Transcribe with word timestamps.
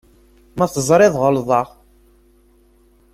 Ma 0.57 0.65
teẓriḍ 0.73 1.15
ɣelḍeɣ. 1.23 1.67